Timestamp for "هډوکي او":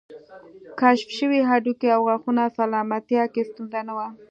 1.49-2.01